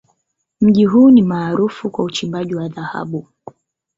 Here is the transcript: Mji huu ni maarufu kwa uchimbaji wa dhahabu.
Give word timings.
Mji 0.61 0.85
huu 0.85 1.09
ni 1.11 1.21
maarufu 1.21 1.89
kwa 1.89 2.05
uchimbaji 2.05 2.55
wa 2.55 2.67
dhahabu. 2.69 3.27